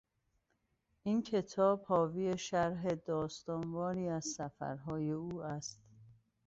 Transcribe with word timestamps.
این 1.03 1.23
کتاب 1.23 1.83
حاوی 1.83 2.37
شرح 2.37 2.87
داستان 2.87 3.71
واری 3.71 4.07
از 4.09 4.25
سفرهای 4.25 5.11
او 5.11 5.41
است. 5.43 5.79